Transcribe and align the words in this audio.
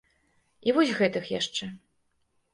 І 0.69 0.73
вось 0.77 0.95
гэтых 1.03 1.29
яшчэ. 1.35 1.71